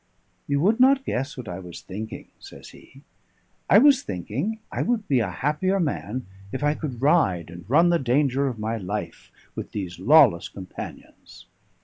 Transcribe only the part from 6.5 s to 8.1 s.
if I could ride and run the